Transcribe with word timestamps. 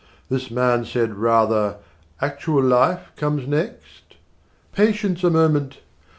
This 0.29 0.49
man 0.49 0.83
said 0.83 1.13
rather, 1.13 1.75
"Actual 2.21 2.63
life 2.63 3.11
comes 3.15 3.47
next? 3.47 4.15
Patience 4.73 5.23
a 5.23 5.29
moment! 5.29 5.77